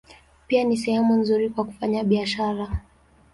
Pia 0.47 0.63
ni 0.63 0.77
sehemu 0.77 1.13
nzuri 1.17 1.49
kwa 1.49 1.65
kufanya 1.65 2.03
biashara. 2.03 2.81